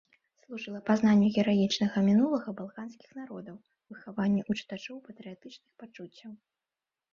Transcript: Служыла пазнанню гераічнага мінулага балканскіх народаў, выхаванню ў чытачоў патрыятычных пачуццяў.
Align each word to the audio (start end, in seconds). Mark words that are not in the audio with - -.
Служыла 0.43 0.79
пазнанню 0.87 1.27
гераічнага 1.41 1.97
мінулага 2.07 2.49
балканскіх 2.63 3.09
народаў, 3.21 3.61
выхаванню 3.93 4.41
ў 4.49 4.65
чытачоў 4.65 4.97
патрыятычных 5.11 5.69
пачуццяў. 5.85 6.31